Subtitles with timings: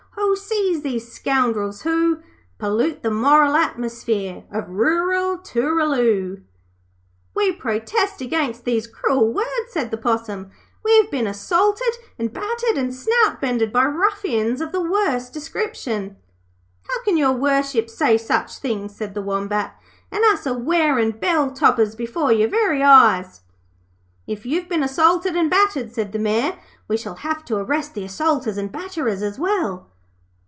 [0.15, 0.35] Ho!
[0.35, 2.19] seize these scoundrels who
[2.57, 6.43] Pollute the moral atmosphere Of rural Tooraloo.'
[7.33, 10.49] 'We protest against these cruel words,' said the Possum.
[10.85, 16.15] 'We have been assaulted and battered and snout bended by ruffians of the worst description.'
[16.87, 19.75] 'How can Your Worship say such things,' said the Wombat,
[20.13, 23.41] 'and us a wearin' bell toppers before your very eyes.'
[24.27, 26.57] 'If you've been assaulted and battered,' said the Mayor,
[26.87, 29.87] 'we shall have to arrest the assaulters and batterers, as well.'